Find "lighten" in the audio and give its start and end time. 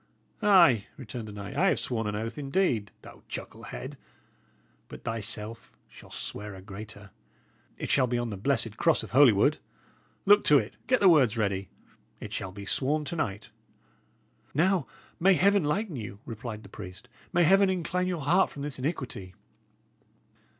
15.63-15.97